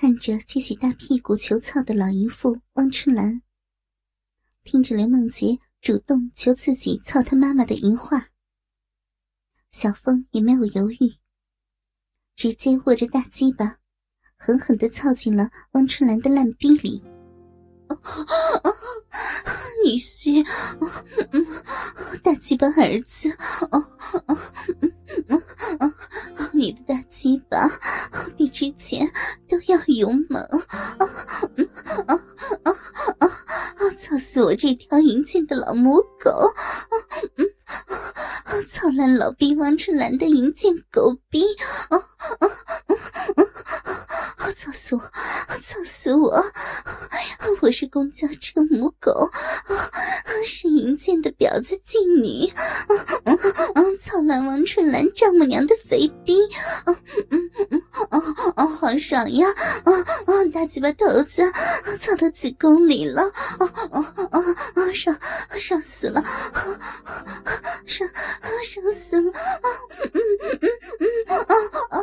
[0.00, 3.42] 看着撅起大屁股求操的老淫妇汪春兰，
[4.64, 8.28] 听着刘梦洁主动求自己操他妈妈的淫话，
[9.68, 11.12] 小峰也没有犹豫，
[12.34, 13.76] 直接握着大鸡巴，
[14.38, 17.04] 狠狠的操进了汪春兰的烂逼里。
[19.84, 20.42] 女婿，
[22.22, 23.28] 大鸡巴儿子，
[26.54, 26.99] 你的大
[27.50, 27.68] 巴
[28.36, 29.06] 比之前
[29.48, 30.40] 都要勇猛，
[30.98, 31.06] 啊
[32.06, 32.14] 啊
[32.62, 32.72] 啊
[33.18, 36.30] 啊操死我这条淫贱的老母狗！
[36.30, 36.94] 啊
[37.66, 37.96] 啊
[38.44, 41.42] 啊操烂老逼王春兰的淫贱狗逼！
[41.88, 41.98] 啊
[42.38, 42.46] 啊
[43.36, 43.44] 啊
[44.54, 45.00] 操死我！
[45.62, 46.44] 操死我！
[47.60, 49.30] 我是公交车母狗，
[50.46, 52.50] 是淫贱的婊子妓女，
[53.98, 56.36] 操烂王春兰丈母娘的肥逼！
[56.86, 56.96] 嗯
[57.30, 58.22] 嗯嗯，哦
[58.56, 59.46] 哦，好爽呀！
[59.84, 61.42] 啊啊，大鸡巴头子
[62.00, 63.22] 操到子宫里了！
[63.22, 64.40] 啊啊啊
[64.74, 65.16] 啊，爽
[65.58, 66.22] 爽死了！
[67.86, 68.08] 爽
[68.64, 69.30] 爽死了！
[69.30, 69.68] 啊
[70.14, 70.20] 嗯
[70.60, 70.68] 嗯
[71.00, 71.44] 嗯嗯啊
[71.90, 71.96] 啊！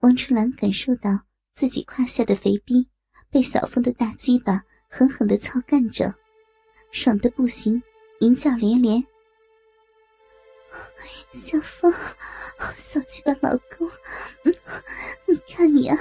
[0.00, 1.10] 王春兰感受到
[1.54, 2.88] 自己胯下的肥逼
[3.30, 6.14] 被小峰的大鸡巴狠狠的操干着，
[6.90, 7.82] 爽的不行，
[8.20, 9.04] 淫叫连连。
[11.32, 11.92] 小峰，
[12.74, 13.90] 小鸡巴老公，
[15.26, 15.94] 你看呀，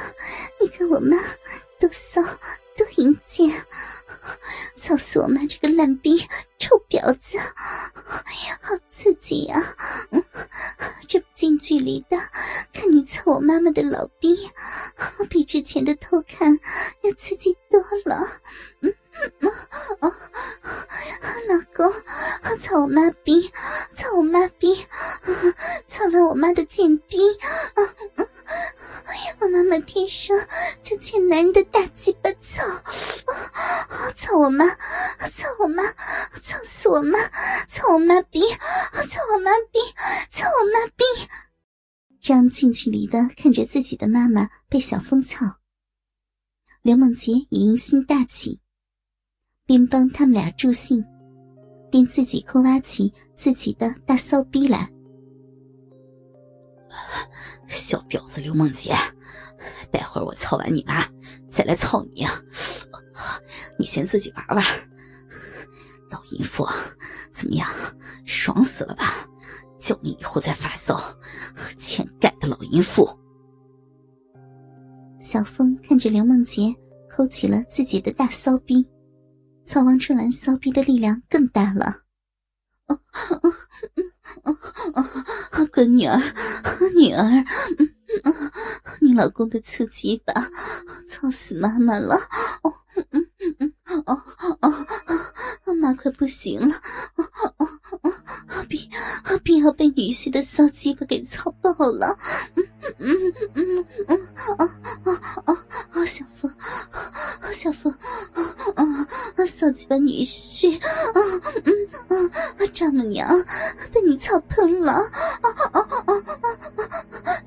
[0.61, 1.17] 你看我妈
[1.77, 2.21] 多骚
[2.77, 3.51] 多淫贱，
[4.77, 6.17] 操死我妈这个烂逼
[6.57, 7.37] 臭婊子，
[8.61, 9.61] 好刺激呀！
[10.11, 10.17] 这
[11.49, 12.15] 近距离的
[12.71, 14.37] 看你操我妈妈的老逼，
[15.29, 16.59] 比之前的偷看
[17.01, 18.27] 要刺激多了。
[18.81, 18.93] 嗯
[19.39, 19.51] 嗯，
[19.99, 20.13] 哦，
[21.47, 21.91] 老公，
[22.59, 23.51] 操我妈逼，
[23.95, 24.85] 操我妈逼，
[25.87, 27.17] 操了我妈的贱逼！
[29.41, 30.37] 我妈妈天生
[30.83, 32.63] 就欠男人的大鸡巴操，
[34.15, 35.83] 操我妈，操我妈，
[36.45, 37.19] 操死我妈，
[37.69, 39.79] 操我妈逼，操我妈逼，
[40.31, 41.03] 操我妈逼！
[42.21, 45.45] 张近距离的看着自己的妈妈被小风操，
[46.81, 48.61] 刘梦洁也淫心大起，
[49.65, 51.03] 边帮他们俩助兴，
[51.91, 54.89] 边自己抠挖起自己的大骚逼来。
[57.67, 58.95] 小婊子刘梦洁，
[59.91, 61.05] 待会儿我操完你妈，
[61.51, 62.41] 再来操你啊！
[63.77, 64.65] 你先自己玩玩。
[66.09, 66.65] 老淫妇，
[67.33, 67.67] 怎么样？
[68.23, 69.28] 爽死了吧？
[69.89, 70.95] 叫你以后再发骚，
[71.75, 73.09] 欠干的老淫妇！
[75.19, 76.71] 小峰看着刘梦洁
[77.09, 78.87] 抠起了自己的大骚逼，
[79.63, 82.03] 操王春兰骚逼的力量更大了。
[85.73, 86.21] 乖女儿，
[86.95, 87.43] 女儿，
[89.01, 90.33] 你老公的刺激吧，
[91.09, 92.13] 操死妈妈了！
[92.61, 93.28] 哦，嗯嗯，
[94.05, 94.21] 哦
[95.65, 96.75] 哦，妈快不行了！
[97.15, 97.25] 哦
[97.57, 97.67] 哦
[98.01, 98.11] 哦，
[98.67, 98.89] 必
[99.43, 102.17] 必要被女婿的骚鸡巴给操爆了！
[102.53, 102.65] 嗯
[102.99, 104.19] 嗯嗯嗯，
[104.57, 104.69] 哦
[105.45, 105.57] 哦
[105.93, 106.51] 哦，小峰，
[107.53, 107.91] 小峰，
[108.75, 111.21] 啊骚鸡巴女婿，啊
[111.65, 111.73] 嗯
[112.09, 112.31] 嗯，
[112.73, 113.27] 丈母娘
[113.91, 114.93] 被你操喷了！
[114.93, 115.01] 啊
[115.71, 116.13] 啊啊啊！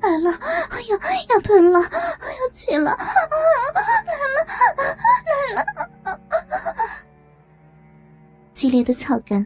[0.01, 0.31] 来了，
[0.69, 0.99] 哎呀，
[1.29, 2.91] 要喷了，要去了！
[2.91, 2.99] 啊，
[8.63, 9.45] 激烈的操感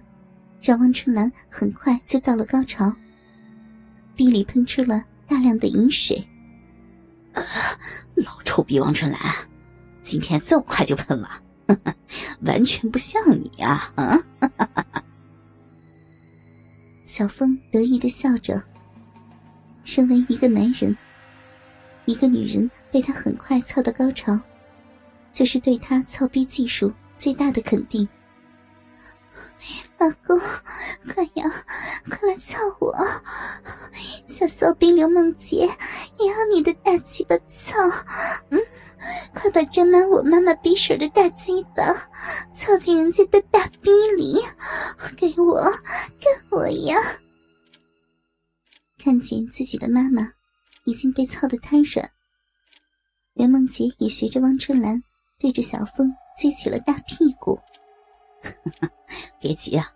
[0.61, 2.95] 让汪春兰很快就到了高潮，
[4.16, 6.23] 鼻里喷出了大量的饮水。
[8.13, 9.19] 老臭逼王春兰，
[10.03, 11.41] 今天这么快就喷了，
[12.45, 13.91] 完全不像你啊！
[13.95, 14.23] 啊！
[17.03, 18.63] 小峰得意的笑着。
[19.84, 20.95] 身为一个男人，
[22.05, 24.39] 一个女人被他很快操到高潮，
[25.34, 28.07] 就是对他操逼技术最大的肯定。
[29.97, 30.39] 老公，
[31.13, 31.65] 快呀，
[32.09, 32.93] 快来操我！
[34.27, 35.67] 小骚逼刘梦洁
[36.19, 37.73] 也要你的大鸡巴操！
[38.51, 38.59] 嗯，
[39.34, 41.84] 快把沾满我妈妈匕首的大鸡巴
[42.53, 44.35] 操进人家的大逼里，
[45.16, 45.59] 给我，
[46.19, 46.95] 给我呀！
[49.03, 50.22] 看见自己的妈妈
[50.83, 52.11] 已经被操得瘫软，
[53.33, 55.01] 刘梦洁也学着汪春兰
[55.40, 57.59] 对着小峰撅起了大屁股。
[59.39, 59.93] 别急啊，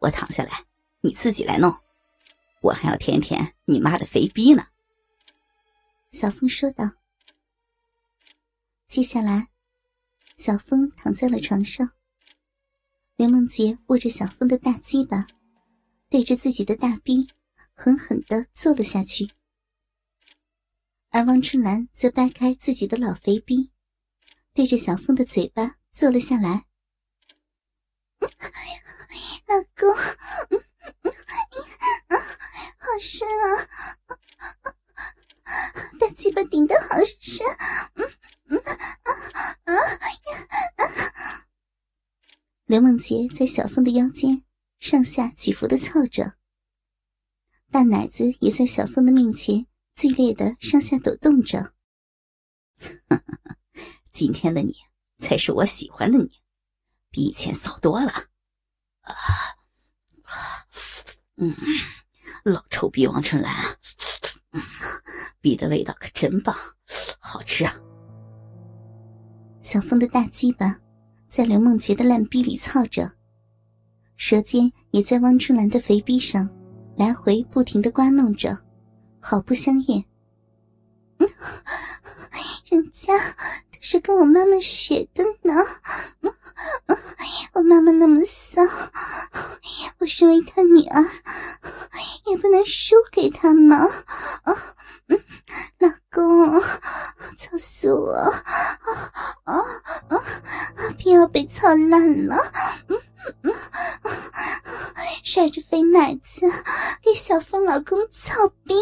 [0.00, 0.64] 我躺下来，
[1.00, 1.74] 你自己来弄，
[2.60, 4.66] 我还要舔舔你妈的肥逼呢。
[6.10, 6.84] 小峰说道。
[8.86, 9.48] 接下来，
[10.36, 11.90] 小峰躺在了床上，
[13.16, 15.26] 刘梦洁握着小峰的大鸡巴，
[16.08, 17.28] 对着自己的大逼。
[17.82, 19.30] 狠狠的坐了下去。
[21.08, 23.70] 而王春兰则掰开自己的老肥逼，
[24.52, 26.66] 对着小峰的嘴巴坐了下来。
[29.46, 29.94] 老公，
[32.78, 33.66] 好深啊！
[35.98, 37.46] 大鸡巴顶的好深，
[42.66, 44.44] 刘梦洁在小峰的腰间
[44.78, 46.34] 上下起伏的操着，
[47.70, 51.74] 大奶子也在小峰的面前剧烈的上下抖动着。
[54.12, 54.76] 今天的你
[55.18, 56.39] 才是我喜欢的你，
[57.10, 58.10] 比以前骚多了。
[59.02, 59.14] 啊，
[61.36, 61.54] 嗯，
[62.44, 63.52] 老臭逼王春兰，
[64.52, 64.62] 嗯，
[65.40, 66.56] 逼的味道可真棒，
[67.18, 67.74] 好吃啊！
[69.62, 70.78] 小峰的大鸡巴
[71.28, 73.10] 在刘梦洁的烂逼里操着，
[74.16, 76.48] 舌尖也在汪春兰的肥逼上
[76.96, 78.56] 来回不停的刮弄着，
[79.20, 80.04] 好不香艳。
[82.70, 83.12] 人家
[83.72, 85.54] 都是跟我妈妈学的呢，
[87.52, 88.62] 我妈妈那么骚，
[89.98, 91.04] 我身为她女儿，
[92.26, 93.76] 也不能输给她嘛。
[94.44, 94.56] 啊
[95.78, 96.60] 老公，
[97.38, 98.12] 操死我！
[98.12, 98.34] 啊
[99.44, 99.56] 啊
[100.08, 100.16] 啊！
[101.02, 102.36] 不要被操烂了！
[105.24, 106.46] 甩着肥奶子
[107.02, 108.74] 给小峰老公操逼，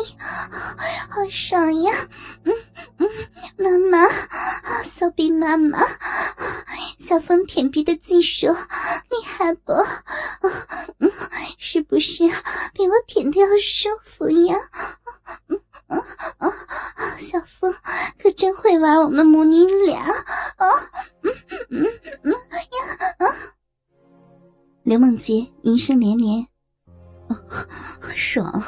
[1.09, 2.09] 好爽呀！
[2.45, 2.53] 嗯
[2.99, 3.09] 嗯，
[3.57, 5.79] 妈妈，骚逼妈妈，
[7.09, 9.73] 小风舔逼的技术厉害不？
[10.99, 11.11] 嗯，
[11.57, 12.23] 是不是
[12.75, 14.55] 比我舔的要舒服呀？
[15.49, 16.03] 嗯嗯
[16.41, 16.53] 嗯，
[17.19, 17.75] 小风
[18.23, 20.67] 可真会玩我们母女俩啊！
[21.23, 21.33] 嗯
[21.71, 21.87] 嗯
[22.25, 23.25] 嗯呀啊！
[24.83, 26.47] 刘梦洁淫声连连，
[28.15, 28.63] 爽！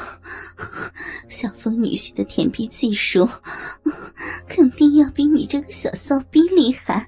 [1.29, 3.29] 小风女婿的舔逼技术，
[4.49, 7.07] 肯定要比你这个小骚逼厉害。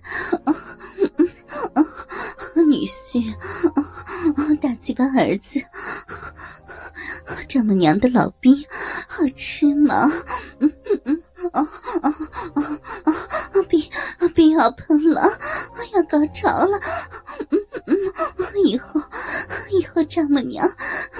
[2.65, 3.21] 女婿，
[4.61, 5.61] 大鸡巴儿子，
[7.47, 8.55] 丈母娘的老兵，
[9.07, 10.09] 好吃吗？
[10.59, 11.61] 嗯嗯嗯，啊
[12.01, 12.09] 啊
[12.55, 12.63] 啊
[13.05, 13.13] 啊！
[13.67, 13.89] 逼
[14.33, 15.21] 逼要喷了，
[15.93, 16.79] 要高潮了。
[17.49, 17.95] 嗯嗯，
[18.65, 19.01] 以后
[19.71, 20.71] 以后丈母娘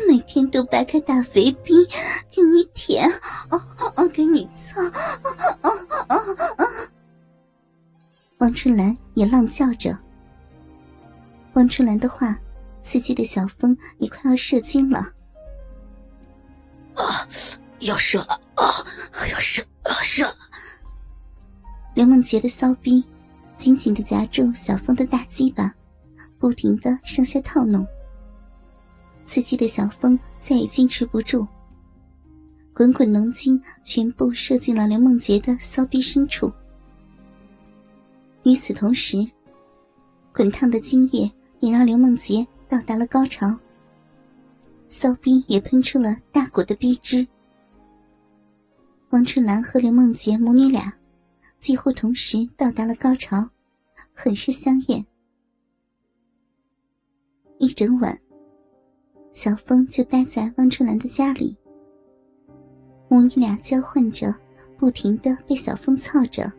[0.08, 1.86] 每天都掰开大肥逼
[2.32, 3.10] 给你舔，
[3.50, 3.62] 哦
[3.96, 4.82] 哦，给你操，
[5.62, 5.72] 哦
[6.08, 6.16] 哦
[6.58, 6.70] 哦！
[8.44, 9.98] 王春兰也浪叫着。
[11.54, 12.38] 汪春兰的话，
[12.84, 15.00] 刺激的小峰也快要射精了。
[16.94, 17.26] 啊，
[17.80, 18.34] 要射了！
[18.56, 18.66] 啊，
[19.32, 20.36] 要射，要射了！
[21.94, 23.02] 刘梦洁的骚逼
[23.56, 25.74] 紧紧的夹住小峰的大鸡巴，
[26.38, 27.88] 不停的上下套弄。
[29.26, 31.48] 刺激的小峰再也坚持不住，
[32.74, 36.52] 滚滚浓精全部射进了刘梦洁的骚逼深处。
[38.44, 39.26] 与此同时，
[40.34, 41.32] 滚烫的精液。
[41.60, 43.58] 也让刘梦洁到达了高潮，
[44.90, 47.26] 骚逼也喷出了大股的逼汁。
[49.12, 50.94] 王春兰和刘梦洁母女俩
[51.58, 53.50] 几乎同时到达了高潮，
[54.14, 55.06] 很是香艳。
[57.60, 58.20] 一整晚，
[59.32, 61.56] 小峰就待在汪春兰的家里，
[63.08, 64.36] 母女俩交换着，
[64.78, 66.52] 不停的被小峰操着，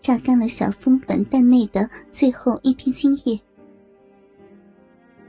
[0.00, 3.38] 榨干了小峰卵蛋内的最后一滴精液。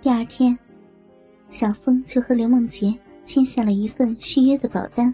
[0.01, 0.57] 第二天，
[1.49, 5.13] 小峰就和刘梦洁签下了一份续约的保单。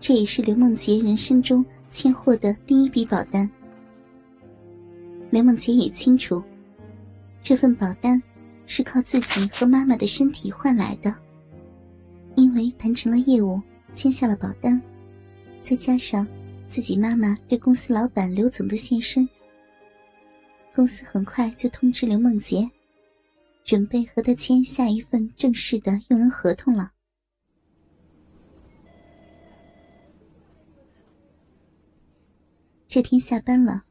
[0.00, 3.48] 这也是刘梦洁人生中签获的第一笔保单。
[5.30, 6.42] 刘梦洁也清楚，
[7.42, 8.22] 这份保单
[8.66, 11.14] 是靠自己和妈妈的身体换来的。
[12.34, 13.60] 因为谈成了业务，
[13.94, 14.80] 签下了保单，
[15.60, 16.26] 再加上
[16.68, 19.28] 自己妈妈对公司老板刘总的现身，
[20.74, 22.70] 公司很快就通知刘梦洁。
[23.64, 26.92] 准备和他签下一份正式的用人合同了。
[32.86, 33.84] 这天下班了，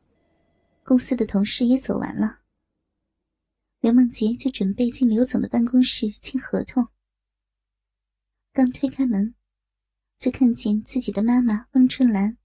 [0.82, 2.40] 公司的同事也走完了，
[3.82, 6.88] 刘梦洁就准备进刘总的办公室签合同。
[8.54, 9.36] 刚推开门，
[10.18, 12.38] 就看见自己的妈妈汪春兰，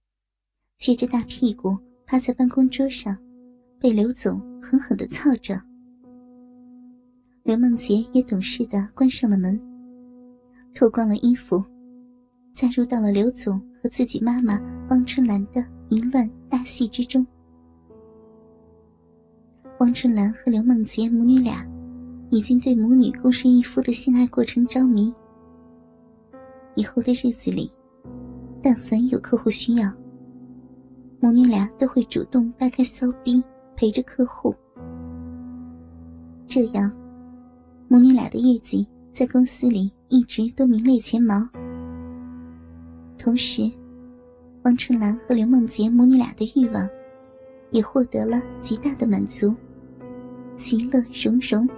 [0.81, 3.15] 撅着大屁股趴在办公桌上，
[3.79, 5.61] 被刘总狠狠的操着。
[7.43, 9.61] 刘梦洁也懂事的关上了门，
[10.73, 11.63] 脱光了衣服，
[12.55, 14.59] 加入到了刘总和自己妈妈
[14.89, 17.27] 汪春兰的淫乱大戏之中。
[19.81, 21.63] 汪春兰和刘梦洁母女俩
[22.31, 25.13] 已经对母女共侍一夫的性爱过程着迷。
[26.75, 27.71] 以后的日子里，
[28.63, 29.93] 但凡有客户需要，
[31.23, 33.43] 母女俩都会主动掰开骚逼
[33.77, 34.55] 陪着客户。
[36.47, 36.91] 这样，
[37.89, 41.47] 母女俩的业绩在公司里一直都名列前茅。
[43.19, 43.71] 同时，
[44.63, 46.89] 王春兰和刘梦洁母女俩的欲望
[47.71, 49.55] 也获得了极大的满足，
[50.57, 51.69] 其乐融融。